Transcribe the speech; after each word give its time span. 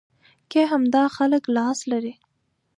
کې 0.51 0.61
همدا 0.71 1.03
خلک 1.15 1.43
لاس 1.57 1.79
لري. 1.91 2.13